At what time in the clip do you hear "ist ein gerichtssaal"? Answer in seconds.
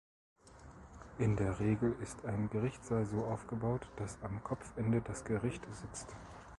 2.01-3.05